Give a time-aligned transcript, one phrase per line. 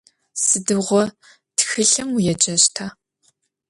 [0.45, 1.01] Sıdiğo
[1.57, 2.85] txılhım vuêceşta?